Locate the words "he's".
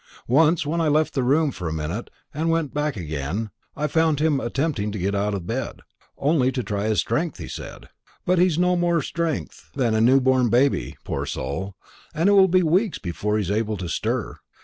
8.39-8.57, 13.37-13.51